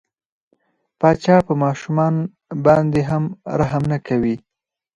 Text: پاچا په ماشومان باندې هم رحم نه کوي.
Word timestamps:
پاچا 0.99 1.37
په 1.47 1.53
ماشومان 1.63 2.15
باندې 2.65 3.01
هم 3.09 3.23
رحم 3.59 3.83
نه 3.91 3.97
کوي. 4.07 4.35